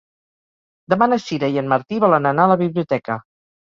[0.93, 3.19] Demà na Sira i en Martí volen anar a la biblioteca.